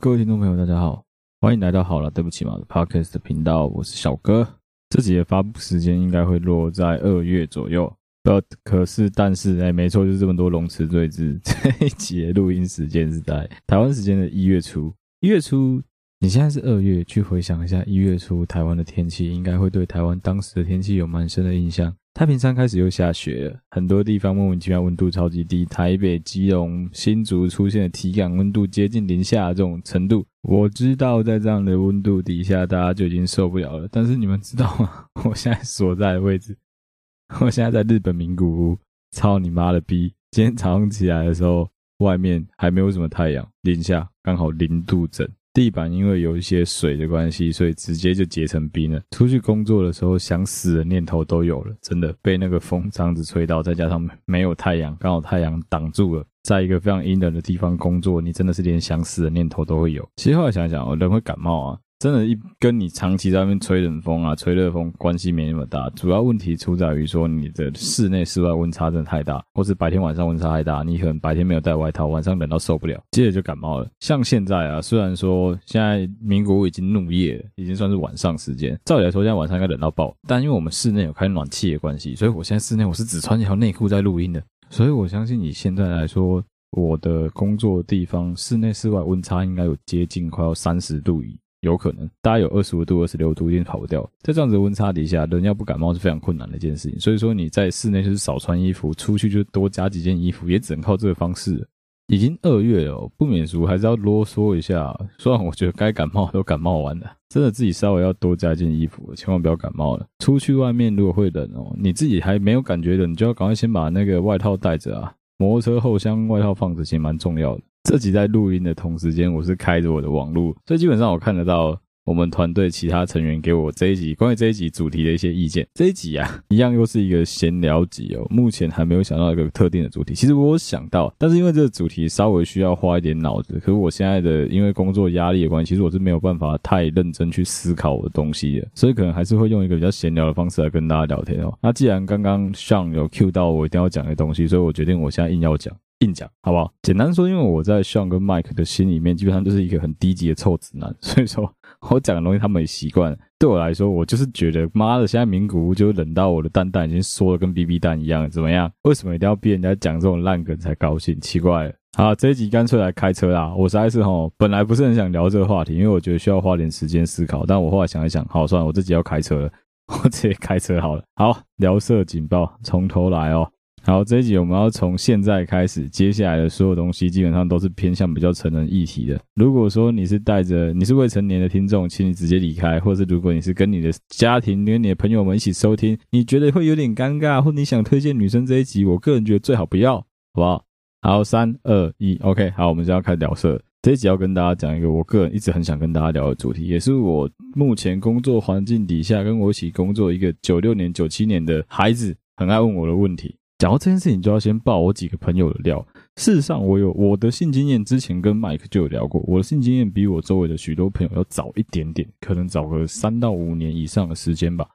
[0.00, 1.04] 各位听众朋友，大家好，
[1.42, 4.48] 欢迎来到好了，对不起嘛的 Podcast 频道，我是小哥。
[4.88, 11.38] 这集的发布时间应该会落在二月左右，But 可是但是哎，没错，就是这么多龙池赘字。
[11.42, 15.82] 这一集的录音时间是在台湾时间的一月初，一月初。
[16.20, 21.94] 你现在是二月，去回想一下一月初台湾的天气，应该会对台湾当时的天气有蛮深的印象。
[22.12, 30.26] 太平山开始又下雪了，很多地方莫名其妙温度超级低，台北、基隆、新竹出现的体感温度接近零下这种程度。
[30.42, 33.88] 我知道在这样的温度底下，大家就已经受不了了。
[33.90, 35.06] 但是你们知道吗？
[35.24, 36.56] 我现在所在的位置，
[37.40, 38.78] 我现在在日本名古屋，
[39.12, 40.12] 操你妈的逼！
[40.32, 45.26] 今天早上起来的时候，外面还没有什么太阳，零下刚好零度整。
[45.52, 49.00] 地板因为有一些水的关系，所以直接就结成冰了。
[49.10, 51.74] 出去工作的时候，想死的念头都有了。
[51.82, 60.08] 真的被那个风这样子吹到，再加上没有太阳，刚好太阳挡住了，在一个非常阴冷的地方工作，你真的是连想死的念头都会有。
[60.16, 61.78] 其实后来想想，人会感冒啊。
[62.00, 73.86] 真的，一跟你长期在外面吹冷风啊、吹热风关系没那么大，主要问题出在于说你的室内室外温差真的太大，或是白天晚上温差太大，你可能白天没有带外套，晚上冷到受不了，接着就感冒了。
[74.00, 91.38] 像现在啊，虽然说现在民国已经怒夜了，已经算是晚上时间，照理来说现在晚上应该冷到爆，但因为我们室内有开暖气的关系，所以我现在室内我是只穿一条内裤在录音的，所以我相信以现在来说，我的工作地方室内室外温差应该有接近快要三十度以。
[91.60, 94.02] 有可能，大概有二十五度、二十六度，一定跑不掉。
[94.22, 96.98] 在这样子的温差底下，人要不感冒是非常困难的一件事情。
[96.98, 101.66] 所以说你在室内就是少穿衣服，出去就多加几件衣服，也只能靠这个方式。
[102.08, 104.92] 已经二月了，不免俗还是要啰嗦一下。
[105.18, 110.04] 虽然我觉得该感冒都感冒完了，真的自己稍微要多加一件衣服，千万不要感冒了。
[110.18, 115.14] 出去外面如果会冷哦，你自己还没有感觉冷，你就要赶快先把那个外套带着啊。
[115.38, 117.62] 摩托车后箱外套放着其实蛮重要的。
[117.82, 125.66] 这集在录音的同时间，我是开着我的网络，所以基本上我看得到我们团队其他成员给我这一集关于这一集主题的一些意见。
[125.74, 128.26] 这一集啊，一样又是一个闲聊集哦。
[128.30, 141.58] 目前还没有想到一个特定的主题，其实我有想到，但是因为这个主题稍微需要花一点脑子，可是我现在的因为工作压力的关系，其实我是没有办法太认真去思考我的东西的，所以可能还是会用一个比较闲聊的方式来跟大家聊天哦。
[141.62, 145.74] 那既然刚刚上有 cue 到我一定要讲的东西，所以我决定我现在硬要讲。
[146.00, 146.72] 硬讲好不好？
[146.82, 151.50] 简单说，因为我在 Sean 跟 Mike 的心里面，基本上就是一个很低级的臭直男，所以说
[151.90, 153.16] 我讲的东西他们也习惯。
[153.38, 158.70] 对我来说，我就是觉得妈的，现在名古屋就冷到我的蛋蛋已经缩的跟 BB 弹一样，怎么样？
[158.82, 161.18] 为什么一定要逼人家讲这种烂梗才高兴？
[161.20, 161.74] 奇怪了。
[161.96, 163.52] 好，这一集干脆来开车啦！
[163.54, 167.44] 我实在是吼，本来不是很想聊这个话题，因为我觉得需要花点时间思考。
[167.44, 169.52] 但我后来想一想，好，算了，我自己要开车了，
[169.88, 171.02] 我直接开车好了。
[171.16, 173.50] 好，聊色警报，从头来哦。
[173.82, 179.18] 好，这一集我们要从现在开始，接下来的所有东西基本上都是偏向比较成人议题的。
[179.34, 190.64] 如果说你是带着你是未成年的听众，请你直接离开；或是如果你是跟你的家庭、跟你的朋友们一起收听，你觉得会有点尴尬，或你想推荐女生这一集，我个人觉得最好不要，好不好？
[191.00, 193.60] 好，三二一，OK，好，我们就要开始聊色。
[193.82, 203.34] 这一集要跟大家讲一个我个人一直很想跟大家聊的主题，也是我目前工作环境底下跟我一起工作一个九六年、九七年的孩子很爱问我的问题。
[203.60, 205.86] 讲到这件事情，就要先爆我几个朋友的料。
[206.16, 209.22] 事实上，我有我的性经验，之前跟 Mike 就有聊过。
[209.26, 214.66] 我的性经验比我周围的许多朋友要早一点点，可能早个三到五年以上的时间吧。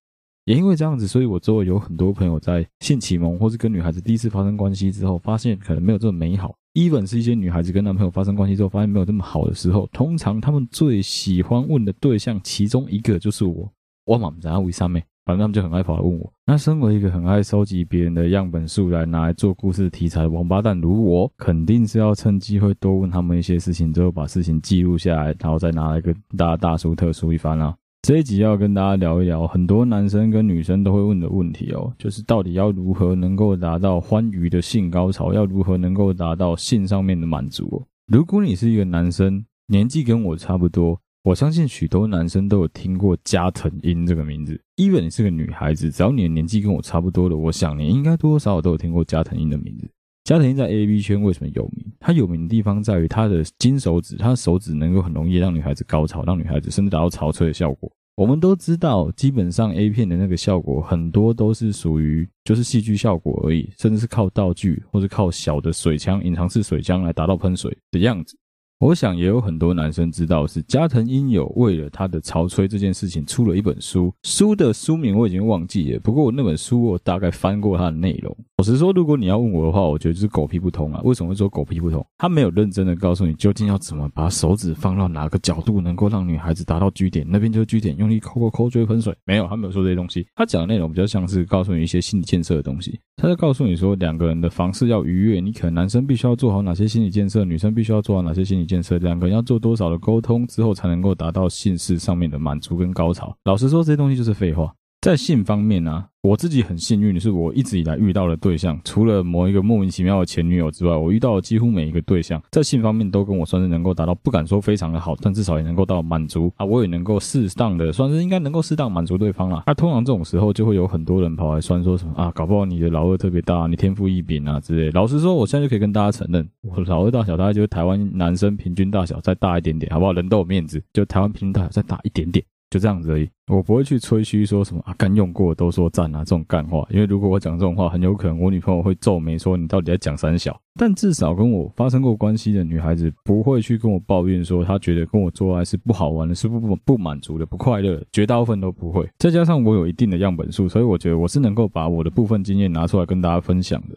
[0.43, 6.55] 也因为这样子，所以我周围有很多朋友在性启蒙或是跟女孩子第一次发生关系之后，发现可能没有这么美好。
[6.75, 13.67] Even 是一些女孩子跟男朋友发生关系之后，发现没有这么好的时候，通常他们最喜欢问的对象，其中一个就是我。
[14.05, 14.99] 我嘛不知道为啥么。
[15.25, 16.31] 反正他们就很爱跑来问我。
[16.45, 27.75] 那身为一个很爱收集别人的样本数来拿来做故事题材的王八蛋，如我，肯定是要趁机会多问他们一些事情，之后把事情记录下来，然后再拿来跟大家大书特书一番啊。
[28.03, 37.81] 这一集要跟大家聊一聊很多男生跟女生都会问的问题哦，就是到底要如何能够达到欢愉的性高潮，要如何能够达到性上面的满足哦。
[38.05, 40.99] 如果你是一个男生，年纪跟我差不多。
[41.25, 44.61] 我相信许多男生都有听过加藤鹰这个名字。
[44.75, 49.89] even 你是个女孩子，只要你的年纪跟我差不多的，我想你应该多多少少都有听过加藤鹰的名字。
[50.23, 51.83] 加藤鹰在 AV 圈为什么有名？
[51.99, 57.91] 他有名的地方在于他的金手指，他的手指能够很容易让女孩子高潮，让女孩子甚至达到潮吹的效果。
[58.15, 68.37] 我们都知道，基本上 A 片的那个效果很多都是属于就是戏剧效果而已，甚至是靠道具或是靠小的水枪、隐藏式水枪来达到喷水的样子。
[68.79, 75.99] 我想也有很多男生知道，是加藤英有为了他的潮吹这件事情出了一本书，书的书名我已经忘记了。
[76.01, 81.01] 不过那本书我大概翻过它的内容，老实说，如果你要问我的话，我觉得就是狗屁不通啊。
[81.03, 82.03] 为什么会说狗屁不通？
[82.17, 89.13] 他没有认真的告诉你究竟要怎么把手指放到哪个角度，能够让女孩子达到 G 点，那边就是 G 点，用力抠抠抠就会喷水。
[89.25, 90.25] 没有，他没有说这些东西。
[90.35, 92.97] 他讲的内容比较像是告诉你一些心理建设的东西。
[93.17, 103.35] 他在告诉你说，两个人的房事要愉悦，你可能男生必须要做好哪些心理建设，女生必须要做好哪些心理建设，两个人要做多少的沟通之后，才能够达到性事上面的满足跟高潮。
[103.43, 104.73] 老实说，这些东西就是废话。
[105.05, 119.61] 在性方面呢、啊，我自己很幸运的是，我一直以来遇到的对象，除了某一个莫名其妙的前女友之外，我遇到的几乎每一个对象，在性方面都跟我算是能够达到，不敢说非常的好，但至少也能够到满足啊，我也能够适当的，算是应该能够适当满足对方了。
[119.67, 124.89] 那、通常这种时候就会有很多人跑来酸说什么啊，搞不好你的老二特别大，你天赋异禀啊之类。
[124.89, 130.13] 老实说，我现在就可以跟大家承认，我老二大小大概就是台湾男生平均大小再大一点点，好不好？
[130.13, 132.43] 人都有面子，就台湾平均大小再大一点点。
[132.69, 140.59] 就这样子而已，我不会去吹嘘说什么啊，刚用过都说赞啊这种干话，因为如果我讲这种话，很有可能我女朋友会皱眉说你到底在讲三小。
[140.77, 149.07] 但至少跟我发生过关系的女孩子不会去跟我抱怨说她觉得跟我做爱是不好玩的，是不不不满足的，不快乐的，绝大部分都不会。
[149.17, 153.95] 再加上我有一定的样本数，所以我觉得我是能够把我的部分经验拿出来跟大家分享的。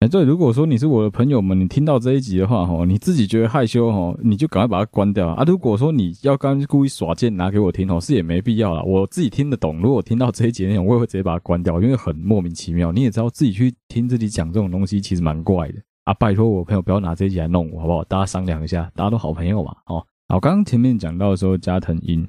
[0.00, 5.42] 哎，对，如果说你是我的朋友们，你听到这一集的话，哈，你自己觉得害羞，哈，你就赶快把它关掉啊。
[5.42, 8.80] 如果说你要刚故意耍贱拿给我听，哦，是也没必要啦。
[8.84, 9.80] 我自己听得懂。
[9.80, 12.92] 如果听到这一集内容，我也会直接把它关掉，因为很莫名其妙。
[12.92, 16.14] 你也知道自己去听自己讲这种东西，其实蛮怪的啊。
[16.14, 18.04] 拜托我朋友不要拿这一集来弄我，好不好？
[18.04, 20.06] 大家商量一下，大家都好朋友嘛，哦。
[20.28, 22.24] 好，刚刚前面讲到的时候，加藤鹰。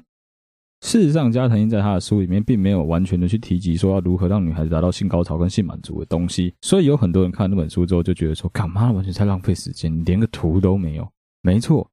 [0.80, 11.06] 事实上，加藤鹰在他的书里面并没有完全的去提及说要如何让女孩子达到性高潮跟性满足的东西，所以有很多人看那本书之后就觉得说，干嘛完全在浪费时间，你连个图都没有。
[11.42, 11.88] 没错，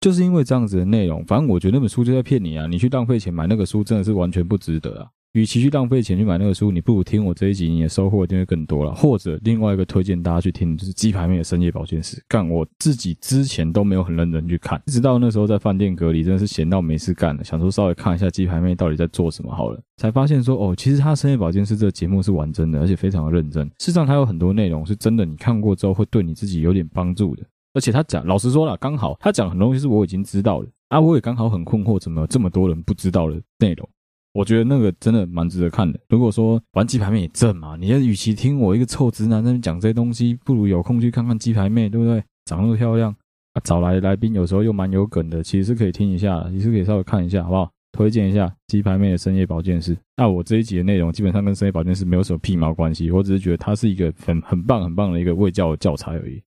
[0.00, 5.08] 就是因为这样子的内容，反正我觉得那本书就在骗你啊，你去浪费钱买那个书真的是完全不值得啊。
[5.32, 8.92] 与其去浪费钱去买那个书，你不如听我这一集，你的收获一定会更多了。
[8.92, 12.20] 或者另外一个推荐大家去听，就是鸡排妹的深夜保健室。
[12.26, 23.64] 干，我自己之前都没有很认真去看，一直到那时候在饭店隔离，真的是闲到没事干了，想说稍微看一下鸡排妹到底在做什么好了，才发现说哦，其实她深夜保健室这个节目是玩真的，而且非常的认真。
[23.78, 27.44] 事实上，它有很多内容是真的，你看过之后会对你自己有点帮助的。
[27.72, 33.88] 而且他讲，老实说了，刚好他讲很多东西是我已经知道的啊，我也刚好很困惑，怎么这么多人不知道的内容。
[34.32, 35.98] 我觉得那个真的蛮值得看的。
[36.08, 42.22] 如果说玩鸡排妹也正嘛，你要与其听我一个臭直男在那边讲这些东西，不如有空去看看鸡排妹，对不对？
[42.44, 43.14] 长那么漂亮
[43.52, 47.70] 啊，找来来宾有时候又蛮有梗的，其实是可以听一下，也是可以稍微看一下，好不好？
[47.92, 49.96] 推荐一下鸡排妹的深夜保健室。
[50.16, 56.40] 那我这一集的内容基本上跟深夜保健室没有什么屁毛关系，我只是觉得它是一个很很棒很棒的一个卫教的教材而已。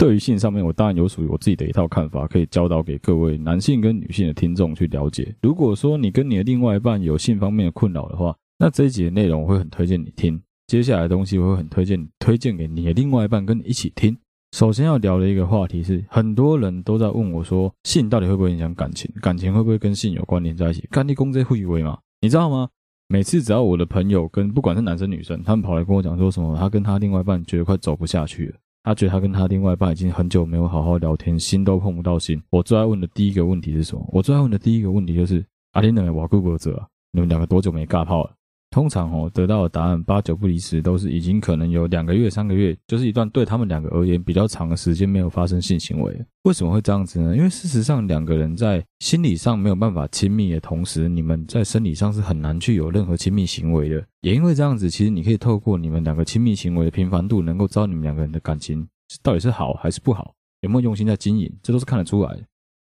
[0.00, 5.34] 对于性上面，我当然有属于我自己的一套看法，可以教导给各位男性跟女性的听众去了解。
[5.42, 10.40] 如果说你跟你的另外一半有性方面的困扰的话，那这一集的内容我会很推荐你听。
[10.68, 14.16] 接下来的东西我会很推荐推荐给你的另外一半跟你一起听。
[14.56, 19.06] 首先要聊的一个话题是，很多人都在问我说，性到底会不会影响感情？
[19.20, 20.88] 感情会不会跟性有关联在一起？
[20.90, 21.98] 干你公这会以为吗？
[22.22, 22.70] 你知道吗？
[23.08, 28.54] 每次只要我的朋友跟不管是男生女生，他们跑来跟我讲说什么，他跟他另外一半觉得快走不下去了。
[28.82, 32.42] 他觉得他跟他另外一半已经很久没有好好聊天，心都碰不到心。
[32.50, 34.04] 我最爱问的第一个问题是什么？
[34.10, 36.82] 我最爱问的第一个问题就是：阿天两个瓦固伯者，
[37.12, 38.32] 你们两个多久没尬炮了？
[38.70, 46.24] 通常哦，得到的答案八九不离十，都是已经可能有两个月、三个月，就是一段对他们两个而言比较长的时间没有发生性行为。
[46.44, 47.36] 为什么会这样子呢？
[47.36, 54.04] 因为事实上，两个人在心理上没有办法亲密的同时，你们在生理上是很难去有任何亲密行为的。
[54.20, 58.86] 也因为这样子，其实你可以透过你们两个亲密行为的频繁度，能够知道你们两个人的感情
[59.20, 62.42] 到底是好还是不好，有没有用心在经营，这都是看得出来的。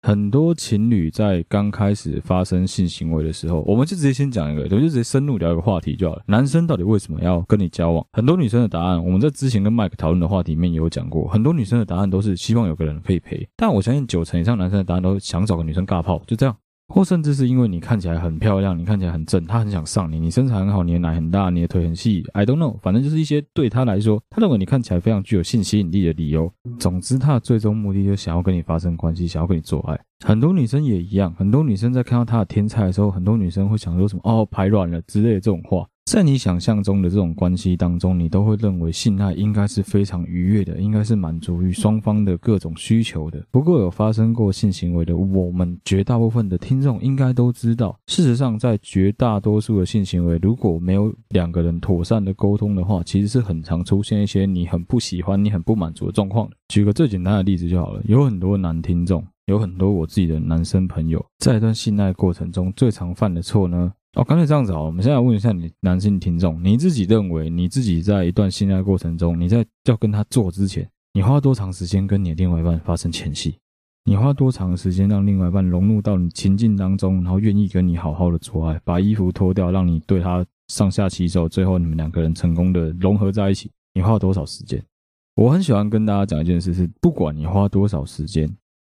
[0.03, 6.23] 很多情侣在刚开始发生性行为的时候，我们就直接先讲一个，我们就直接深入聊一个话题就好了。
[6.27, 8.07] 男生到底为什么要跟你交往？
[8.13, 11.27] 很多女生的答案，我们在之前跟 Mike 讨论的话题里面也有讲过。
[11.29, 16.57] 很多女生的答案都是希望有个人可以陪，但我相信九成以上男生的答案都是想找个女生尬泡，就这样。
[16.89, 26.53] 或甚至是因为你看起来很漂亮，你看起来很正，他很想上你，你身材很好，你的奶很大，你的腿很细，I don't know，反正就是一些对他来说，他认为你看起来非常具有性吸引力的理由。
[26.79, 29.99] 总之，他的最终目的就是想要跟你发生关系，想要跟你做爱。
[30.25, 35.87] 很多女生也一样，很多女生在看到他的天菜的时候，很多女生会想说什么哦，排卵了之类的这种话。
[36.07, 43.45] 在你想象中的这种关系当中，你都会认为性爱应该是非常愉悦的，应该是满足于双方的各种需求的。
[43.51, 56.49] 不过，有发生过性行为的，我们绝大部分的听众应该都知道，事实上，在绝大多数的性行为，如果没有两个人妥善的沟通的话，其实是很常出现一些你很不喜欢、你很不满足的状况。
[56.69, 73.59] 举个最简单的例子就好了，有很多男听众，有很多我自己的男生朋友，在一段性爱过程中，最常犯的错呢，哦，干脆这样子好，我们现在问一下你男性听众，你自己认为你自己在一段性爱过程中，你在要跟他做之前，你花多长时间跟你的另外一半发生前戏？
[74.05, 83.71] 你花多长时间让另外一半融入到你情境当中，然后愿意跟你好好的做爱，把衣服脱掉，让你对他上下其手，最后你们两个人成功的融合在一起？
[83.93, 84.83] 你花多少时间？
[85.35, 88.49] 我很喜欢跟大家讲一件事是，不管你花多少时间，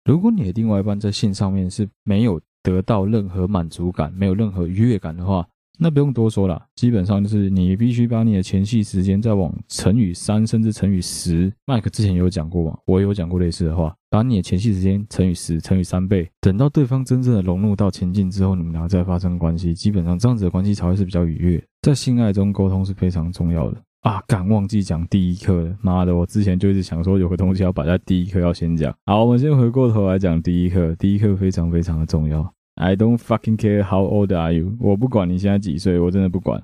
[0.06, 5.48] 如果你的另外一半在性上面是没有得到任何满足感，没有任何愉悦感的话，
[5.80, 11.50] 那不用多说了，基本上就是你必须把你的前戏时间再往乘以三，甚至乘以十。
[11.66, 21.64] 麦克之前有讲过嘛，我也有讲过类似的话，把你的前戏时间乘以十，乘以三倍，等到对方真正的融入到情境之后，你们俩再发生关系，基本上这样子的关系才会是比较愉悦。
[21.82, 23.82] 在性爱中沟通是非常重要的。
[24.02, 26.16] 啊，敢忘记讲第一课了，妈的！
[26.16, 28.94] 我之前就一直想说有个东西要摆在第一课要先讲。
[29.06, 32.54] 好，我们先回过头来讲第一课，第一课非常非常的重要。
[32.78, 36.64] I don't fucking care how old are you，我不管你现在几岁，我真的不管。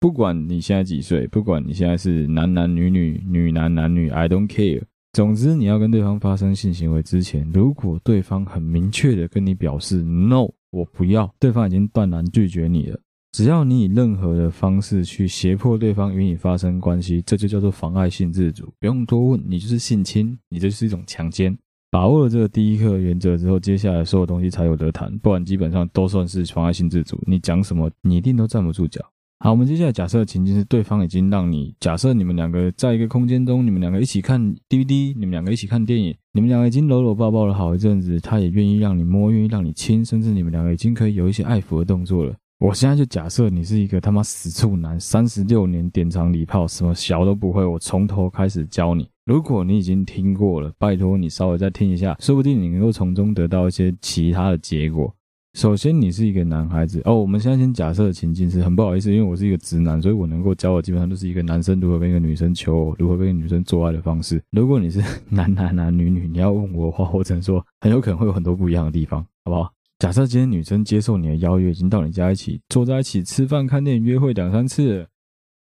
[0.00, 4.84] 不管你现在几岁，不管你现在是男男女女、女男男女，I don't care。
[5.12, 13.00] 总之，你要跟对方发生性行为之前，如果对方很明确的跟你表示 “no”，我不要，对方已经断然拒绝你了。
[13.32, 18.72] 只要你以任何的方式去胁迫对方与你发生关系，这就叫做妨碍性自主。
[18.78, 21.58] 不用多问，你就是性侵，你这就是一种强奸。
[21.90, 27.18] 把握了这个第一课原则之后，接下来所有东西才有得谈，不然基本上都算是妨碍性自主。
[27.26, 29.00] 你讲什么，你一定都站不住脚。
[29.40, 42.34] 好，我们接下来假设情境是对方已经让你假设你们两个在一个空间中，你们两个一起看 DVD，你们两个一起看电影，你们两个已经搂搂抱抱了好一阵子，他也愿意让你摸，愿意让你亲，甚至你们两个已经可以有一些爱抚的动作了。
[42.58, 49.08] 我现在就假设你是一个他妈死处男，三十六年典藏礼炮，什么小都不会，我从头开始教你。
[49.28, 55.14] 如果你已经听过了，拜托你稍微再听一下，说不定你能够从中得到一些其他的结果。
[55.52, 57.14] 首先，你是一个男孩子哦。
[57.14, 64.42] 我们现在先假设的情境是很不好意思，因为我是一个直男，所以我能够教的基本上都是一个男生如何跟一个女生求偶，如何跟一个女生做爱的方式。
[64.50, 69.70] 如果你是男男男女女，你要问我的话，我只能说很有可能会有很多不一样的地方，好不好？
[69.98, 75.06] 假设今天女生接受你的邀约，已经到你家一起坐在一起吃饭、看电影、约会两三次，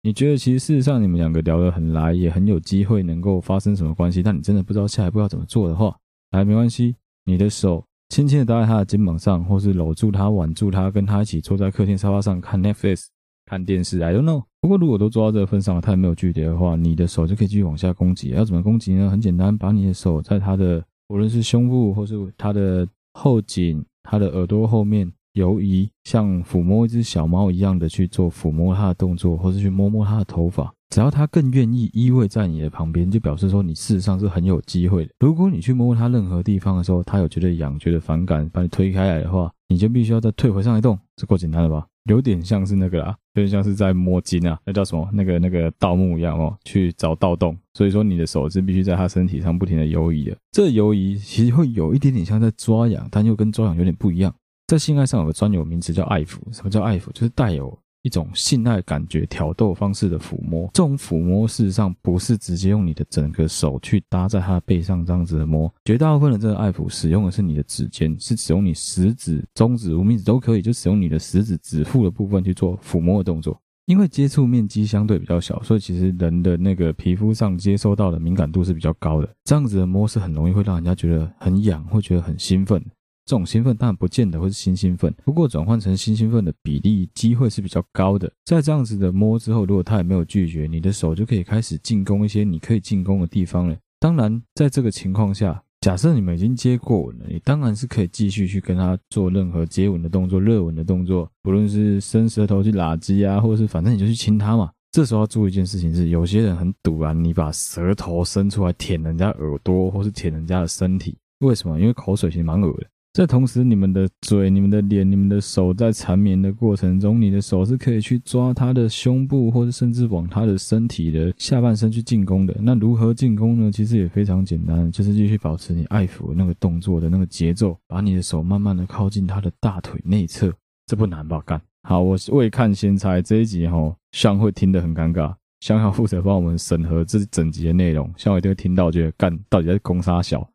[0.02, 5.95] 你觉得其实事实上你们两个聊得很来，也很有机会能够发生什么关系，但你真的不知道下一步要怎么做的话，
[6.30, 13.07] 来，没关系，你的手轻轻的搭在他的肩膀上，或是搂住他、挽住他，跟他一起坐在客厅沙发上看 Netflix、
[13.45, 14.00] 看电视。
[14.02, 14.45] I don't know。
[14.61, 18.30] 不过如果都做到这个份上了，他也没有拒绝的话，你的手就可以继续往下攻击。
[18.30, 19.11] 要怎么攻击呢？
[19.11, 23.85] 很简单，把你的手在他的无论是胸部或是他的后颈。
[24.02, 30.73] 他的耳朵后面游移，像抚摸一只小猫一样的去做抚摸它的动作，或是去摸摸它的头发。
[30.91, 35.13] 只要它更愿意依偎在你的旁边，就表示说你事实上是很有机会的。
[35.21, 40.99] 如果你去摸摸他任何地方的时候，它有觉得痒、觉得反感，把你推开来的话，你就必须要再退回上一动。
[41.15, 41.87] 这够简单了吧？
[42.09, 45.09] 有点像是那个啦，有点像是在摸金啊，那叫什么？
[45.13, 47.57] 那个那个盗墓一样哦，去找盗洞。
[47.75, 50.37] 所以说你的手是必须在它身体上不停的游移的。
[50.51, 54.35] 这游移其实会有一点点像在抓痒，但又跟抓痒有点不一样。
[54.71, 56.39] 在性爱上有个专有名词叫爱抚。
[56.53, 57.11] 什么叫爱抚？
[57.12, 57.77] 就是带有。
[58.03, 73.61] 一种性爱感觉挑逗方式的抚摸，这种抚摸事实上不是直接用你的整个手去搭在他的背上这样子的摸，绝大部分的这个爱抚使用的是你的指尖，是使用你食指、中指、无名指都可以，就使用你的食指指腹的部分去做抚摸的动作。
[73.85, 82.83] 因为接触面积相对比较小，所以其实人的那个皮肤上接收到的敏感度是比较高的，这样子的摸是很容易会让人家觉得很痒，会觉得很兴奋。
[83.31, 88.29] 这种兴奋当然不见得会是新兴奋，不过转换成新兴奋的比例机会是比较高的。
[88.45, 93.77] 在这样子的摸之后，如果他也没有拒绝，你的手就可以开始进攻一些你可以进攻的地方了。
[94.01, 104.73] 当然，在这个情况下，假设你们已经接过吻了，你当然是可以继续去跟他做任何接吻的动作、热吻的动作，不论是伸舌头去拉鸡啊，或者是反正你就去亲他嘛。
[104.91, 111.79] 这时候要注意一件事情是，有些人很赌烂，你把舌头伸出来舔人家耳朵，或是舔人家的身体，为什么？
[111.79, 112.89] 因为口水其实蛮恶的。
[113.12, 122.57] 在同时，你们的嘴、你们的脸、你们的手在缠绵的过程中，你的手是可以去抓他的胸部，或者甚至往他的身体的下半身去进攻的。
[122.61, 123.73] 那如何进攻呢？
[123.73, 130.52] 其实也非常简单，就是继续保持你爱抚那个动作的那个节奏，把你的手慢慢的靠近他的大腿内侧，
[130.87, 131.43] 这不难吧？
[131.45, 140.49] 干好，我未看先猜这一集齁，像会听得很尴尬，像要负责帮我们审核这整集的内容，像我一定会听到觉得干到底在攻杀小。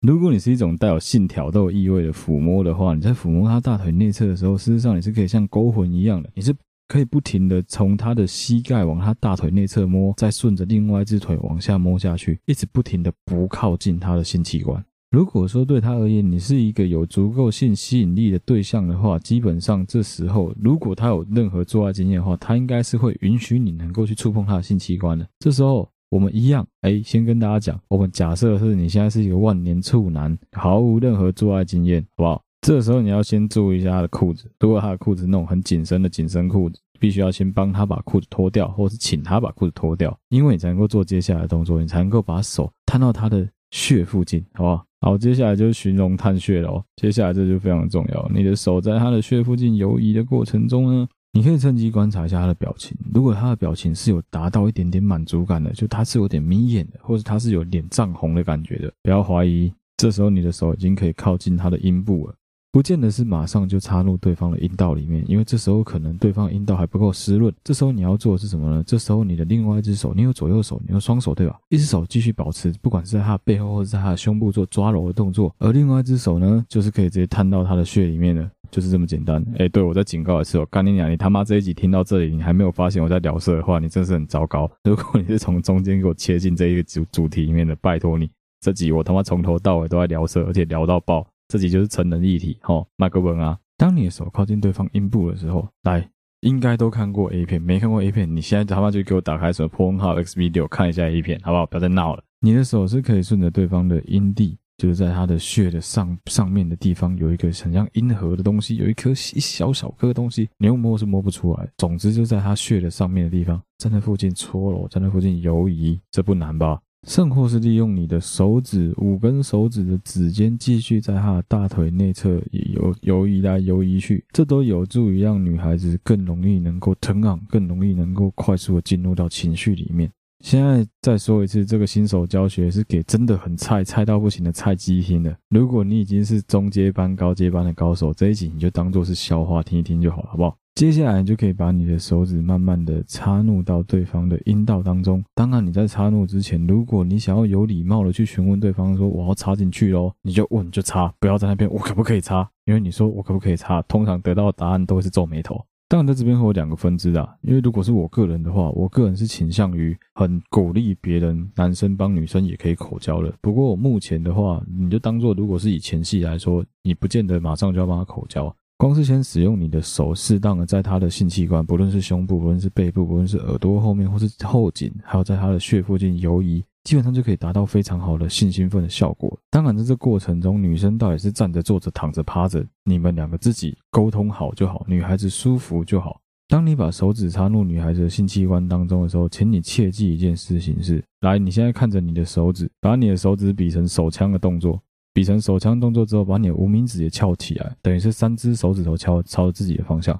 [0.00, 6.54] 如果你是一种带有性挑逗意味的抚摸的话，你在抚摸他大腿内侧的时候，事实上你是可以像勾魂一样的，你是
[6.86, 14.82] 可以不停的从他的膝盖往他大腿内侧摸，再顺着另外一只腿往下摸下去，一直不停的不靠近他的性器官。
[15.10, 25.26] 如果说对他而言，你是一个有足够性吸引力的对象的话，基本上这时候，如果他有任何做爱经验的话，他应该是会允许你能够去触碰他的性器官的。
[25.40, 32.42] 这时候，我们一样，哎，先跟大家讲，我们假设是你现在是一个万年处男，毫无任何做爱经验，好不好？
[32.62, 44.84] 这时候你要先注意一下他的裤子，如果他的裤子那种很紧身的紧身裤子，必须要先帮他把裤子脱掉，或是请他把裤子脱掉，因为你才能够做接下来的动作，你才能够把手探到他的穴附近，好不好？
[45.00, 46.84] 好，接下来就是寻龙探穴了哦。
[46.96, 52.96] 接下来这就非常重要，你的手在他的穴附近游移的过程中呢，你可以趁机观察一下他的表情。
[53.14, 62.34] 如果他的表情是有达到一点点满足感的，就他是有点眯眼的，或者他是有脸涨红的感觉的，不要怀疑，这时候你的手已经可以靠近他的阴部了。
[62.70, 67.52] 不见得是马上就插入对方的阴道里面，因为这时候可能对方阴道还不够湿润。
[67.64, 68.84] 这时候你要做的是什么呢？
[68.86, 71.58] 这时候你的另外一只手，你有左右手，你有双手对吧？
[71.70, 79.42] 一只手继续保持，不管是在他的背后或者在他的胸部做抓揉的动作，而另外一只手呢，就是可以直接探到他的穴里面的，就是这么简单。
[79.56, 81.10] 哎，对，我再警告一次哦，干你娘！
[81.10, 84.70] 你他妈这一集听到这里，你还没有发现我在聊色的话，你真是很糟糕。
[84.84, 88.28] 如果你是从中间给我切进这一个主主题里面的，拜托你，
[88.60, 91.26] 这集我他妈从头到尾都在聊色，而且聊到爆。
[91.48, 93.58] 自己就是成人议题，吼，麦克文啊。
[93.76, 96.08] 当你的手靠近对方阴部的时候，来，
[96.40, 101.66] 应该都看过 A 片，没看过 A 片，你现在他妈就给我打开什么 Pornhub X Video 看一下 A 片，好不好？
[101.66, 102.22] 不要再闹了。
[102.40, 111.68] 你的手是可以顺着对方的阴蒂，就是在他的穴的上上面的地方，有一个很像阴核的东西，有一颗一小小颗的东西，你用摸是摸不出来。
[111.78, 116.80] 总之就在他穴的上面的地方，在那附近搓揉，在那附近游移，这不难吧？
[117.06, 130.10] 甚或是利用你的手指五根手指的指尖，继续在她的大腿内侧游游移来游移去，这都有助于让女孩子更容易能够 turn on，更容易能够快速的进入到情绪里面。
[130.40, 135.36] 现在再说一次，这个新手教学是给真的很菜、菜到不行的菜鸡听的。
[135.48, 140.56] 如果你已经是中阶班、高阶班的高手，这一集你就当做是消化听一听就好了，好不好？
[140.78, 145.20] 接下来就可以把你的手指慢慢的插入到对方的阴道当中。
[145.34, 152.48] 当然，你在插入之前，如果你想要有礼貌的去询问对方说我要插进去喽，你就问就插，不要在那边我可不可以插？
[152.64, 155.60] 因为你说我可不可以插，通常得到的答案都会是皱眉头。
[155.88, 163.34] 当然，在这边会有两个分支啊，因为如果是我个人的话，我个人是倾向于很鼓励别人男生帮女生也可以口交的。
[163.40, 168.54] 不过我目前的话，你就当做如果是以前戏来说，你不见得马上就要帮他口交。
[168.78, 179.36] 光是先使用你的手，适当的在他的性器官，不论是胸部，不论是背部，不论是耳朵后面或是后颈，还有在他的穴附近游移，基本上就可以达到非常好的性兴奋的效果。
[179.50, 186.20] 当然，在这过程中，女生到底是站着、坐着、躺着、趴着，你们两个自己沟通好就好，女孩子舒服就好。
[186.46, 194.80] 当你把手指插入女孩子的性器官当中的时候，请你切记一件事情是：来，你现在看着你的手指，把你的手指比成手枪的动作。
[195.18, 200.16] 比成手枪动作之后，把你的无名指也翘起来，等于是三只手指头敲朝着自己的方向。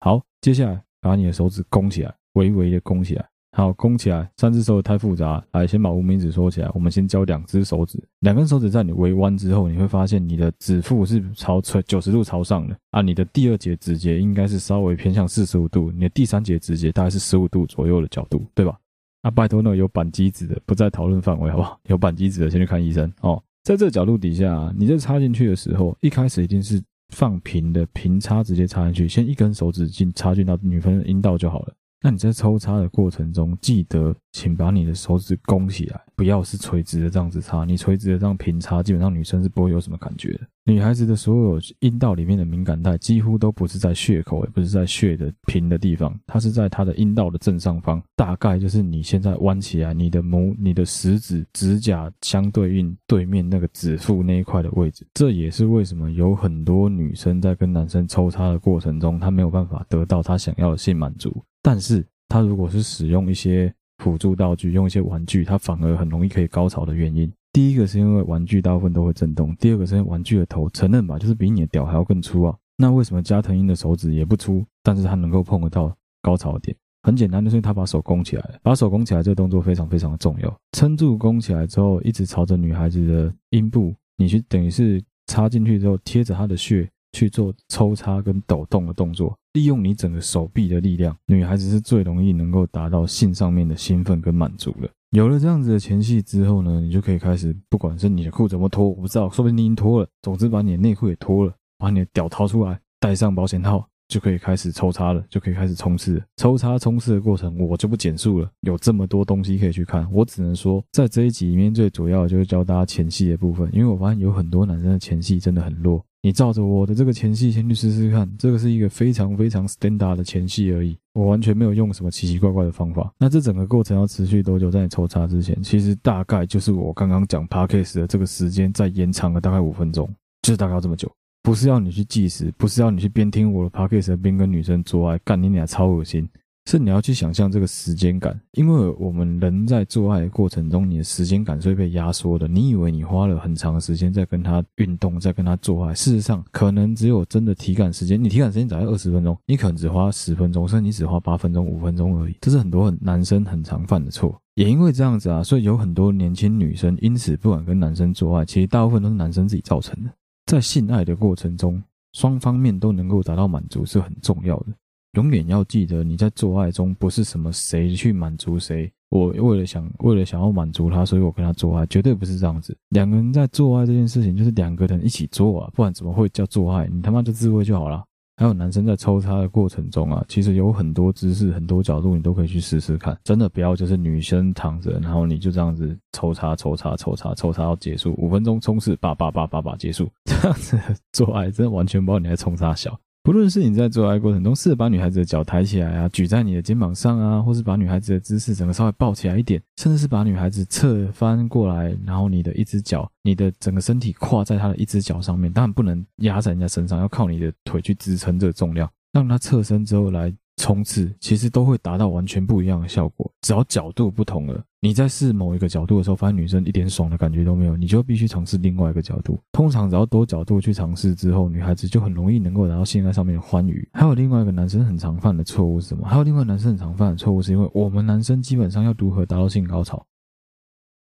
[0.00, 3.28] 好，接下来把你的手指弓起来，微微的弓起来。
[3.52, 6.70] 好，弓起来，三只手指太复杂，来先把无名指缩起来。
[6.72, 13.02] 我们先教两只手指，两根手指在你微弯之后，你会发现你的指腹是朝九十度朝上的啊。
[13.02, 18.78] 你的第二节指节应该是稍微偏向四十五度，你的第三节指节大概是十五度左右的角度，对吧？
[19.20, 21.78] 啊，拜托那个有扳机指的不在讨论范围，好不好？
[21.88, 23.42] 有扳机指的先去看医生哦。
[23.68, 31.74] 在这个角度底下，你在插进去的时候，一开始一定是放平的平插，直接插进去，先一根手指进插进到女方的阴道就好了。
[32.00, 37.64] 那你在抽插的过程中，记得请把你的手指弓起来，不要是垂直的这样子插。
[37.64, 40.40] 你垂直的这样平插，基本上女生是不会有什么感觉的。
[40.64, 55.04] 女孩子的所有阴道里面的敏感带，几乎都不是在血口，也不是在血的平的地方，它是在她的阴道的正上方，大概就是你现在弯起来，你的拇、你的食指指甲相对应对面那个指腹那一块的位置。
[55.14, 61.42] 这也是为什么有很多女生在跟男生抽插的过程中，她没有办法得到她想要的性满足。
[61.70, 67.30] 但是，他如果是使用一些辅助道具，用一些玩具，他反而很容易可以高潮的原因。
[67.52, 72.56] 第一个是因为玩具大部分都会震动，第二个是因为玩具的头，承认吧，就是比你的屌还要更粗啊。
[72.78, 76.74] 那为什么加藤鹰的手指也不粗，但是他能够碰得到高潮点？
[77.02, 80.60] 很简单，就是因为他把手弓起来，把手弓起来这个动作非常非常的重要。
[80.72, 86.88] 撑住弓起来之后，一直朝着女孩子的阴部，你去等于是插进去之后，贴着她的穴。
[87.12, 94.88] 去做抽插跟抖动的动作，利用你整个手臂的力量，女孩子是最容易能够达到性上面的兴奋跟满足的。
[95.10, 100.08] 有了这样子的前戏之后呢，你就可以开始，不管是你的裤怎么脱，我不知道，说不定你已经脱了。
[100.20, 106.22] 总之把你的内裤也脱了，把你的屌掏出来，戴上保险套，就可以开始抽插了，就可以开始冲刺。
[106.36, 116.04] 抽插冲刺的过程我就不简述了，有这么多东西可以去看，我只能说在这一集里面最主要的就是教大家前戏的部分，因为我发现有很多男生的前戏真的很弱。
[116.20, 123.12] 你照着我的这个前戏先去试试看，这个是一个非常非常 standard 的前戏而已，我完全没有用什么奇奇怪怪的方法。
[123.18, 124.68] 那这整个过程要持续多久？
[124.68, 130.08] 在你抽插之前，其实大概就是我刚刚讲 podcast 的这个时间再延长了大概五分钟，
[130.42, 131.10] 就是大概要这么久。
[131.40, 136.28] 不是要你去计时，不是要你去边听我的 podcast 边跟女生做爱，干你俩超恶心。
[136.68, 142.46] 是你要去想象这个时间感，因为我们人在做爱的过程中，你的时间感是会被压缩的。
[142.46, 152.36] 你以为你花了很长的时间在跟他运动，在跟他做爱，事实上可能只有真的体感时间，你体感时间只要二十分钟，你可能只花十分钟，甚至你只花八分钟、五分钟而已。
[152.42, 160.10] 这是很多很男生很常犯的错，也因为这样子啊，所以有很多年轻女生因此不敢跟男生做爱，其实大部分都是男生自己造成的。
[160.44, 164.66] 在性爱的过程中，双方面都能够达到满足是很重要的。
[165.12, 168.90] 永远要记得，你在做爱中不是什么谁去满足谁。
[169.10, 172.76] 我为了想，为了想要满足他，所以我跟他做爱，绝对不是这样子。
[172.90, 176.86] 两个人在做爱这件事情，就是两个人一起做啊，不然怎么会叫做爱？
[176.88, 178.04] 你他妈就自慰就好了。
[178.36, 183.18] 还有男生在抽插的过程中啊，其实有很多姿势、很多角度，你都可以去试试看。
[183.24, 190.78] 真的不要就是女生躺着，然后你就这样子抽插、抽插、抽插、抽插到结束，五分钟冲刺，叭叭叭叭叭结束，这样子
[191.12, 192.96] 做爱真的完全不知道你在冲啥小。
[193.28, 210.34] 不论是你在做爱过程中，试着把女孩子的脚抬起来啊，举在你的肩膀上啊，或是把女孩子的姿势整个稍微抱起来一点，甚至是把女孩子侧翻过来，然后你的一只脚，你的整个身体跨在她的一只脚上面，当然不能压在人家身上，要靠你的腿去支撑这个重量，让她侧身之后来。
[210.60, 214.60] 冲刺其实都会达到完全不一样的效果，只要角度不同了。
[214.80, 219.36] 你在试某一个角度的时候，发现女生一点爽的感觉都没有，你就必须尝试另外一个角度。
[219.50, 223.88] 通常只要多角度去尝试之后，女孩子就很容易能够达到性爱上面的欢愉。
[223.92, 226.06] 还有另外一个男生很常犯的错误是什么？
[226.06, 230.04] 还有另外一个男生很常犯的错误是因为我们男生基本上要如何达到性高潮？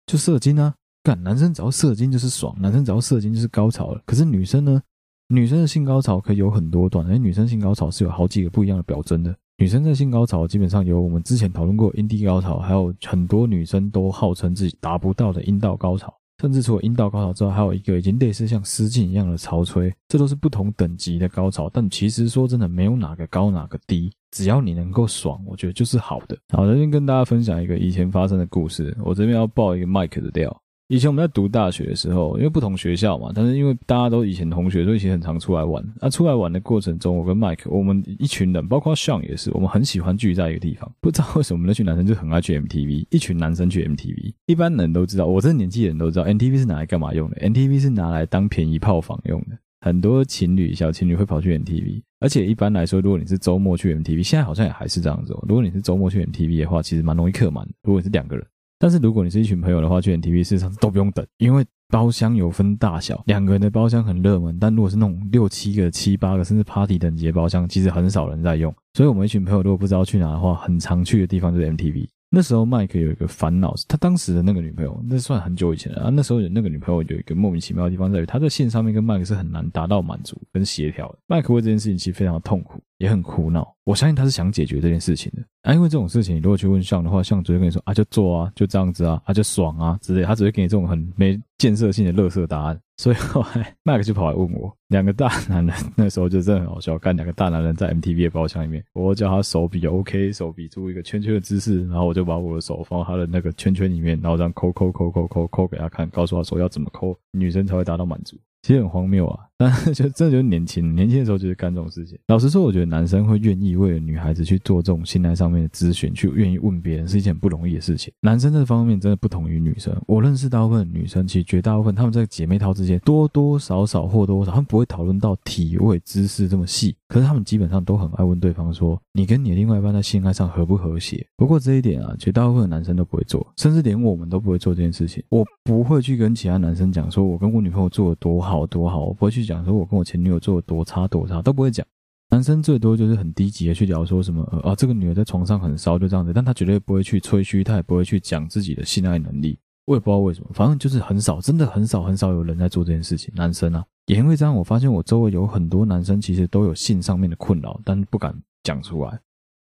[0.05, 0.75] 就射精啊！
[1.03, 4.01] 干，男生只要射精就是爽，男生只要射精就是高潮了。
[4.05, 4.81] 可是女生呢？
[5.29, 9.33] 女生的性高潮可以有很多段，而女生性高潮是有好几个不一样的表征的。
[9.61, 21.69] 女生在性高潮基本上有我们之前讨论过阴蒂高潮，还有很多女生都号称自己达不到的阴道高潮，甚至除了阴道高潮之外，还有一个已经类似像失禁一样的潮吹，这都是不同等级的高潮。
[21.71, 26.35] 但其实说真的，没有哪个高哪个低，只要你能够爽，我觉得就是好的。
[26.49, 30.60] 好，这边跟大家分享一个以前发生的故事，我这边要爆一个麦克的料。
[30.91, 35.81] 以前我们在读大学的时候，因为不同学校嘛，但是因为大家都以前同学，所以其实很常出来玩。
[36.01, 40.91] 那、出来玩的过程中，我跟 Mike，我们一群人，包括 Sean 也是，我们很喜欢聚在一个地方。
[40.99, 44.33] 不知道为什么那群男生就很爱去 MTV，一群男生去 MTV。
[44.47, 49.57] 一般人都知道，我这年纪人都知道，MTV 是拿来干嘛用的？MTV 是拿来当便宜炮房用的。
[49.79, 55.45] 很多情侣、小情侣会跑去 MTV，而且一般来说，如果你是周末去 MTV，现在好像也还是这样子哦。
[55.47, 57.65] 如果你是周末去 MTV 的话，其实蛮容易客满。
[57.81, 58.45] 如果你是两个人。
[58.81, 68.73] 但是如果你是一群朋友的话，去 MTV 市场都不用等，因为包厢有分大小，两个人的包厢很热门，但如果是那种六七个、七八个，甚至 party 等级的包厢，其实很少人在用。
[68.95, 72.07] 所以我们一群朋友如果不知道去哪的话，很常去的地方就是 MTV。
[72.33, 76.09] 那时候麦克有一个烦恼，他当时的那个女朋友，那算很久以前了啊。
[76.09, 81.19] 那时候有那个女朋友有一个莫名其妙的地方在于，他在性上面跟麦克是很难达到满足跟协调的。
[81.27, 83.75] 麦克为这件事情其实非常的痛苦，也很苦恼。
[83.83, 92.79] 我相信他是想解决这件事情的啊，因为这种事情，你如果去问向的话，向只会跟你说啊，就做啊，就这样子啊，啊就爽啊之类，他只会给你这种很没建设性的垃圾答案。
[92.97, 108.37] 所以后来 麦克就跑来问我，两个大男人那时候就真的很好笑，干两个大男人在 MTV 的包厢里面，我叫他手比 OK，手比出一个圈圈的姿势，然后我就把我的手放到他的那个圈圈里面，然后这样抠抠抠抠抠抠给他看，告诉他说要怎么抠，女生才会达到满足。
[108.61, 112.17] 其实很荒谬啊，但 就真的就是年轻，年轻的时候就是干这种事情。
[112.29, 118.11] 老实说，我觉得男生会愿意为了女孩子去做这种性爱上面的咨询，去愿意问别人，是一件不容易的事情。
[118.21, 119.95] 男生这方面真的不同于女生。
[120.07, 135.23] 我认识大部分女生，其实绝大部分她们在姐妹淘之间，多多少少或多少，她们不会讨论到体位姿势这么细，可是她们基本上都很爱问对方说：“你跟你的另外一半在性爱上和不和谐？”不过这一点啊，绝大部分的男生都不会做，甚至连我们都不会做这件事情。
[135.29, 139.31] 我不会去跟其他男生讲说，我跟我女朋友做的多好多好，我不会。
[139.31, 141.85] 去讲说我跟我前女友做多差多差都不会讲，
[142.29, 149.57] 男生最多就是很低级的去聊说什么呃啊这个女的在床上很骚就这样子，但他绝对不会去吹嘘，他也不会去讲自己的性爱能力。
[149.85, 153.33] 我也不知道为什么，反正就是很少，真的很少很少有人在做这件事情。
[153.35, 158.33] 男生啊，也因为这样，我发现我周围有很多男生其实都有性上面的困扰，但不敢
[158.63, 159.19] 讲出来，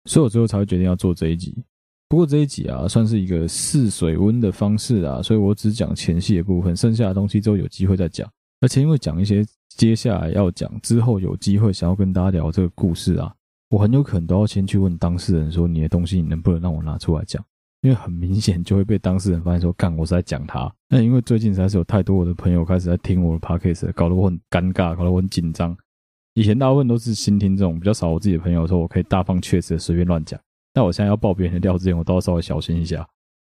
[0.06, 1.56] 所以我最后才会决定要做这一集。
[2.10, 8.28] 不过这一集啊，算是一个试水温的方式啊，所以我只讲前戏的部分，剩下的东西之后有机会再讲。
[8.62, 13.34] 而且因为讲一些接下来要讲之后有机会想要跟大家聊这个故事啊，
[13.70, 17.44] 我很有可能都要先去问当事人说，你的东西你能不能让我拿出来讲？
[17.82, 20.74] 因为很明显就会被当事人发现说，干，我是在讲他。
[20.90, 25.78] 那因为最近实在是有太多我的朋友开始在听我的 podcast，搞得我很尴尬，搞得我很紧张。
[26.34, 30.40] 以前大部分都是新听众，比较少我自己的朋友说我可以大放厥词的随便乱讲。
[30.74, 33.08] 但我现在要爆别人的料之前，我都要稍微小心一下。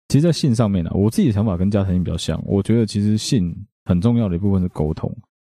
[0.08, 2.42] 其实，在性上面呢、啊，我自己的想法跟嘉诚比较像。
[2.46, 3.54] 我觉得其实性
[3.88, 5.10] 很重要的一部分是沟通。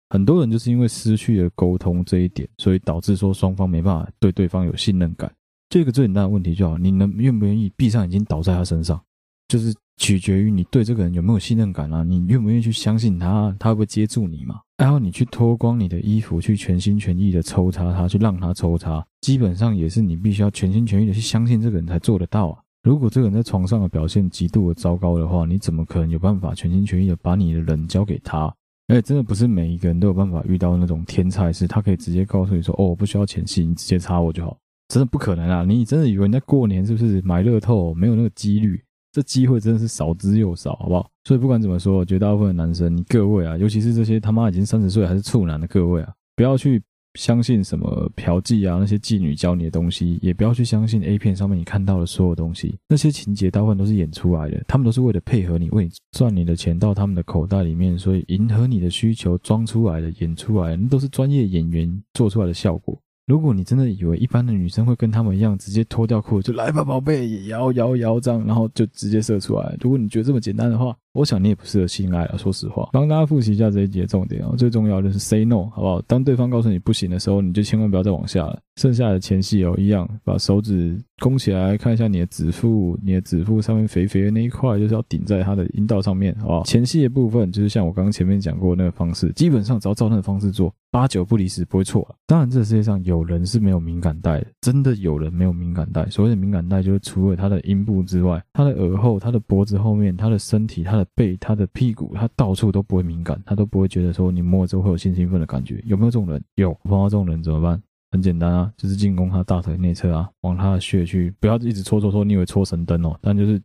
[0.08, 5.28] 很多人就是因为失去了沟通这一点，所以导致说双方没办法对对方有信任感。
[5.68, 9.00] 这个最简单的问题就好，你能愿不愿意闭上眼睛倒在他身上，
[9.48, 14.60] 就是取决于你对这个人有没有信任感啊，你愿不愿意去相信他，他会不会接住你嘛？
[14.78, 22.62] 然后你去脱光你的衣服，去全心全意的抽插他，去让他抽插，基本上也是你必须要全心全意的去相信这个人才做得到啊。
[22.82, 28.52] 如果这个人在床上的表现极度的糟糕的话，你怎么可能有办法全心全意的把你的人交给他？
[28.88, 34.56] 而且真的不是每一个人都有办法遇到那种天才，是他可以直接告诉你说：“哦，我不需要前戏，你直接插我就好。”
[34.88, 35.62] 真的不可能啊！
[35.62, 38.82] 你真的以为你在过年是不是买乐透没有那个几率？
[39.12, 41.08] 这机会真的是少之又少，好不好？
[41.24, 46.82] 所以不管怎么说，绝大部分的男生，你各位啊，尤其是这些他妈已经三十岁还是处男的各位啊，不要去
[47.14, 62.96] 相信什么嫖妓啊，那些妓女教你的东西，也不要去相信 A 片上面你看到的所有东西，那些情节大部分都是演出来的，他们都是为了配合你，为你赚你的钱到他们的口袋里面，所以迎合你的需求装出来的、演出来的，那都是专业演员做出来的效果。
[63.26, 69.76] 如果你真的以为一般的女生会跟他们一样，直接脱掉裤子就来吧，宝贝，摇摇摇这样，然后就直接射出来。
[69.80, 72.38] 如果你觉得这么简单的话，我想你也不适合性爱了。
[72.38, 76.00] 说实话，帮大家复习一下这一集的重点啊，最重要的是 say no，好不好？
[76.02, 78.58] 当对方告诉你不行的时候，你就千万不要再往下了。
[78.76, 86.62] 剩下的前戏哦，一样，把手指弓起来，看一下你的指腹，你的指腹上面肥肥的那一块，就是要顶在他的阴道上面，好不好？
[86.62, 90.72] 前戏的部分就是像我刚刚前面讲过那个方式，基本上只要照那个方式做。
[90.92, 92.16] 八九不离十，不会错啊。
[92.26, 96.04] 当然，这个世界上有人是没有敏感带的，真的有人没有敏感带。
[96.06, 105.82] 所谓的敏感带，就是除了他的阴部之外，他的耳后、他的脖子后面、他的身体、他的背、他的屁股，他到处都不会敏感，他都不会觉得说你摸了之后会有性兴奋的感觉。
[105.86, 106.42] 有没有这种人？
[106.54, 106.72] 有。
[106.84, 107.82] 碰到这种人怎么办？
[108.12, 113.60] 很简单啊，就是进攻他大腿内侧啊，往他的穴去，不要一直搓搓搓，你以为搓神灯哦，但就是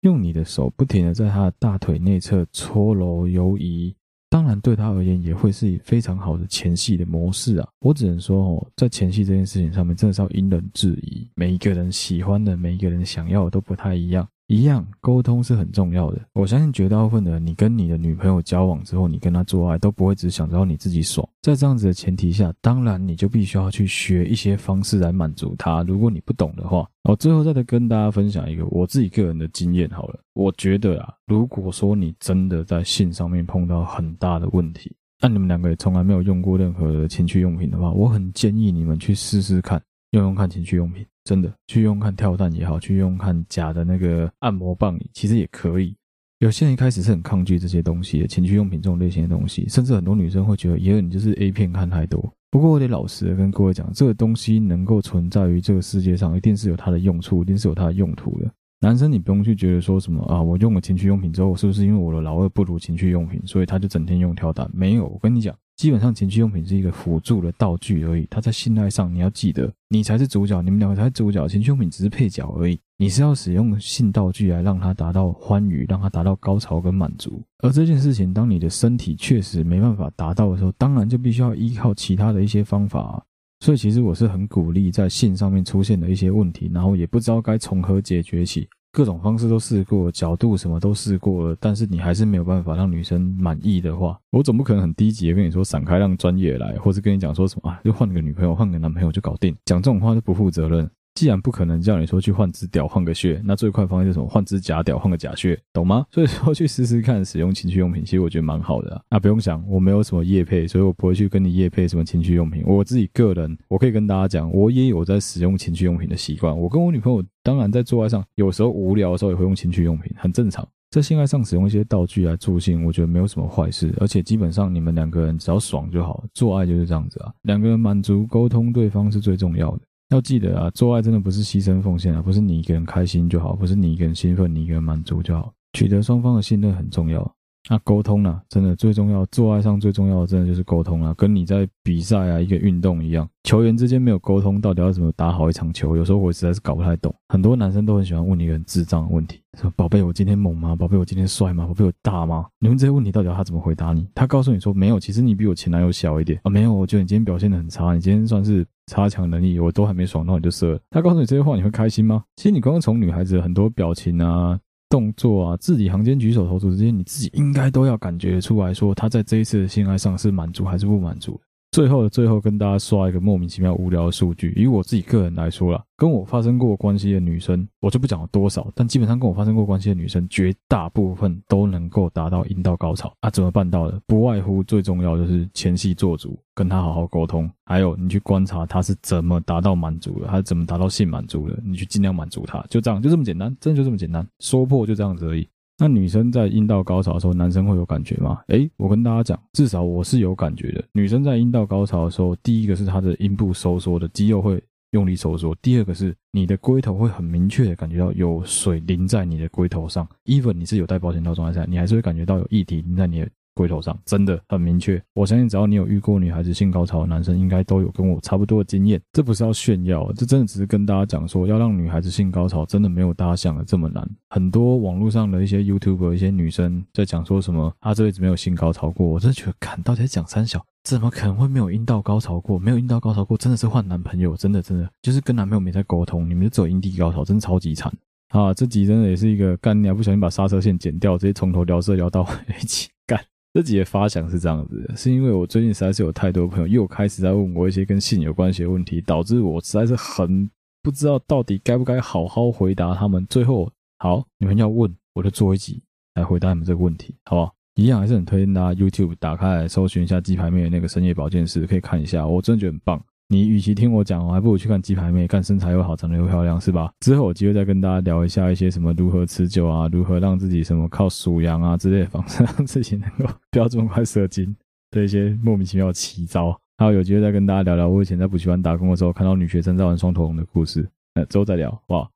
[0.00, 3.94] 用你的手不停的在他的大腿内侧搓揉游移。
[4.28, 7.68] 当然，对他而言也会是非常好的前戏的模式啊！
[7.78, 14.28] 我只能说哦，在前戏这件事情上面，真的是要因人制宜，每一个人喜欢的，每一个人想要的都不太一样。
[14.48, 16.20] 一样沟通是很重要的。
[16.32, 21.28] 我相信绝大部分的人，你跟你的女朋友交往之后，你跟她做爱都不会只想着你自己爽。
[21.42, 25.82] 在这样子的前提下，当然你就必须要去学一些方式来满足她。
[25.82, 30.20] 如果你不懂的话，我最后再来跟大家分享一个我自己个人的经验好了。
[30.34, 41.04] 我觉得啊，如果说你真的在性上面碰到很大的问题，那你们两个也从来没有用过任何的情趣用品的话，我很建议你们去试试看，用用看情趣用品。
[41.24, 45.92] 真的去用看跳蛋也好，去用看假的那个按摩棒，其实也可以。
[46.38, 52.32] 有些人一开始是很抗拒这些东西的，情趣用品这种类型的东西，甚至很多女生会觉得，耶，你就是 A 片看太多。
[52.48, 58.48] 不过我得老实的跟各位讲，这个东西能够存在于这个世界上，一定是有它的用处，一定是有它的用途的。
[58.78, 64.70] 男生你不用去觉得说什么啊，我用了情趣用品之后，是不是因为我的老二不如情趣用品，所以他就整天用跳蛋？
[64.72, 65.52] 没有，我跟你讲。
[65.76, 72.78] 基本上情趣用品是一个辅助的道具而已，它在性爱上你要记得，你才是主角，你们两个才是主角，情趣用品只是配角而已。
[72.96, 77.42] 你是要使用性道具来让它达到欢愉，让它达到高潮跟满足。
[77.58, 83.22] 而这件事情，当你的身体确实没办法达到的时候，当然就必须要依靠其他的一些方法。
[83.60, 88.66] 所以其实我是很鼓励在性上面出现的一些问题，然后也不知道该从何解决起。
[88.92, 100.90] 各种方式都试过，角度什么都试过了，但是你还是没有办法让女生满意的话，我总不可能很低级的跟你说闪开，让专业来，或是跟你讲说什么啊，就换个女朋友，换个男朋友就搞定，讲这种话就不负责任。
[101.16, 104.28] 既然不可能叫你说去换只屌换个穴，那最快方式是什么？
[104.28, 106.04] 换只假屌换个假穴，懂吗？
[106.12, 109.00] 所以说去试试看使用情趣用品，其实我觉得蛮好的啊。
[109.08, 112.62] 那不用想，我没有什么业配，所以我不会去跟你业配什么情趣用品。
[112.66, 116.54] 我自己个人，我可以跟大家讲，我也有在使用情趣用品的习惯。
[116.54, 120.68] 我跟我女朋友，当然在做爱上，有时候无聊的时候也会用情趣用品，很正常。
[120.90, 123.92] 在性爱上使用一些道具来助兴，我觉得没有什么坏事。
[123.98, 127.32] 而且基本上你们两个人只要爽就好，做爱就是这样子啊。
[127.42, 129.80] 两个人满足沟通对方是最重要的。
[130.10, 135.52] 要记得啊，做爱真的不是牺牲奉献啊，不是你一个人开心就好，不是你一个人兴奋，你一个人满足就好。
[135.72, 137.30] 取得双方的信任很重要。
[137.68, 145.96] 那沟通呢，真的最重要，做爱上最重要的，真的就是沟通啊，跟你在比赛啊，一个运动一样，球员之间没有沟通，到底要怎么打好一场球？
[145.96, 147.12] 有时候我实在是搞不太懂。
[147.28, 150.76] 很多男生都很喜欢问你一个很智障的问题，说：“宝贝，我今天猛吗？
[150.76, 151.66] 宝贝，我今天帅吗？
[151.66, 154.06] 宝贝，我大吗？”你问这些问题，到底要他怎么回答你？
[154.14, 162.24] 他告诉你说：“没有，其实你比我前男友小一点啊，没有，我觉得你今天表现的很差，你今天算是差强人意，我都还没爽到你就射了。”他告诉你这些话，你会开心吗？
[162.36, 164.58] 其实你刚刚从女孩子很多表情啊。
[164.88, 171.40] 动作啊，字里行间、举手投足之间，你自己应该都要感觉出来说，他在这一次的性爱上是满足还是不满足的。
[171.76, 174.50] 最后的最后，跟大家刷一个莫名其妙无聊的数据。
[174.56, 183.28] 以我自己个人来说啦，跟我发生过关系的女生，我就不讲了多少，但基本上跟我发生过关系的女生，绝大部分都能够达到阴道高潮啊。
[183.28, 184.00] 怎么办到的？
[184.06, 195.46] 不外乎最重要就是前戏做足，跟她好好沟通，还有你去观察她是怎么达到满足的，她是怎么达到性满足的，你去尽量满足她，就这样，就这么简单，真的就这么简单，说破就这样子而已。
[195.78, 198.40] 那女生在阴道高潮的时候，男生会有感觉吗？
[198.48, 200.82] 诶，我跟大家讲，至少我是有感觉的。
[200.92, 204.62] 女生在阴道高潮的时候，第一个是她的阴部收缩的肌肉会
[204.92, 213.28] 用力收缩，第二个是你的龟头会很明确的感觉到有水淋在你的龟头上，even 你是有戴保险套状态下，你还是会感觉到有液体淋在你的。
[213.56, 219.00] 龟头上真的很明确，我相信只要你有遇过女孩子性高潮的男生，应该都有跟我差不多的经验。
[219.12, 224.06] 这不是要炫耀，这真的只是跟大家讲说，要让女孩子性高潮，真的没有大家想的这么难。
[224.28, 232.58] 很多网络上的一些 YouTube、一些女生在讲说什么，她这辈子没有性高潮过，我真的觉得，看到底在讲三小，怎么可能会没有阴道高潮过？
[232.58, 237.90] 没有阴道高潮过，真的是换男朋友，真的真的就是跟男朋友没在沟通，你们就只有阴蒂高潮，真的超级惨
[238.28, 238.52] 啊！
[238.52, 242.28] 这集真的也是一个干，你还不小心把刹车线剪掉，直接从头聊色聊到
[242.60, 243.18] 一起 干。
[243.56, 250.46] 这集的发想是这样子的，是因为我最近实在是有太多朋友又开始在问我一些跟性有关系的问题，导致我实在是很
[250.82, 253.26] 不知道到底该不该好好回答他们。
[253.30, 255.82] 最后，好，你们要问，我就做一集
[256.16, 257.54] 来回答你们这个问题，好不好？
[257.76, 263.02] 一样还是很推荐大家 YouTube 打开来搜寻一下鸡排妹那个深夜保健室，可以看一下，我真的觉得很棒。
[263.28, 266.92] 你与其听我讲，我还不如去看鸡排妹，看身材又好，长得又漂亮，是吧？
[267.00, 274.54] 之后有机会再跟大家聊一下一些什么如何持久啊，如何让自己什么靠数羊啊之类的方式，让自己能够不要这么快射精
[274.92, 276.56] 的一些莫名其妙的奇招。
[276.78, 280.88] 还有有机会再跟大家聊聊我以前在补习班打工的时候，看到女学生在玩双头龙的故事。
[281.14, 282.10] 那之后再聊，好不好？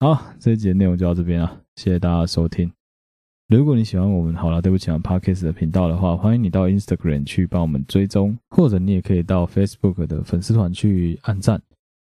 [0.00, 2.72] 好，这一集的内容就到这边了，谢谢大家收听。
[3.50, 11.60] 如果你喜欢我们好啦，对不起啊，Podcast 的频道的话，欢迎你到 Instagram 去帮我们追踪，或者你也可以到 Facebook 的粉丝团去按赞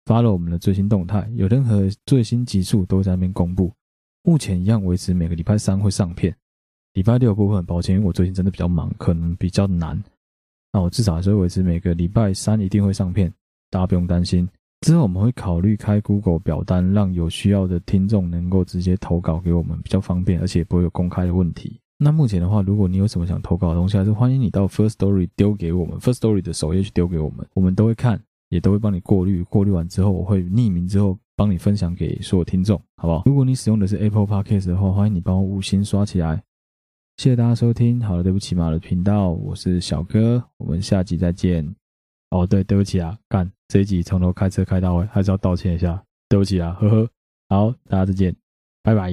[0.06, 3.70] ，follow 我们的最新动态，有任何最新集数都会在那边公布。
[4.22, 6.34] 目前一样维持每个礼拜三会上片，
[6.94, 10.02] 礼拜六部分抱歉，因为我最近真的比较忙，可能比较难。
[10.72, 13.30] 那我至少还是会维持每个礼拜三一定会上片，
[13.68, 14.48] 大家不用担心。
[14.86, 21.80] 之后我们会考虑开 Google 表单，让有需要的听众能够直接投稿给我们，比较方便，而且不会有公开的问题。
[21.98, 29.42] 那目前的话，如果你有什么想投稿的东西，还是欢迎你到 First Story 丢给我们，First Story 的首页去丢给我们，我们都会看，也都会帮你过滤。
[29.50, 33.24] 过滤完之后，我会匿名之后帮你分享给所有听众，好不好？
[33.26, 36.40] 如果你使用的是 Apple Podcast 的话，欢迎你帮我五星刷起来。
[37.16, 41.74] 谢谢大家收听，好了，对不起马的频道，我是小哥，我们下集再见。
[42.30, 47.08] 哦，对，对不起啊，干这一集从头开车开到尾，还是要道歉一下，对不起啊，呵呵。
[47.48, 48.34] 好，大家再见，
[48.82, 49.10] 拜拜。